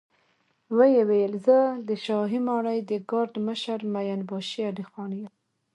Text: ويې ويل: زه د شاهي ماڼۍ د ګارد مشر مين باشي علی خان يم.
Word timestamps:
ويې 0.77 1.01
ويل: 1.09 1.33
زه 1.45 1.57
د 1.87 1.89
شاهي 2.05 2.39
ماڼۍ 2.47 2.79
د 2.89 2.91
ګارد 3.09 3.33
مشر 3.47 3.79
مين 3.93 4.19
باشي 4.29 4.61
علی 4.69 4.83
خان 4.89 5.11
يم. 5.21 5.27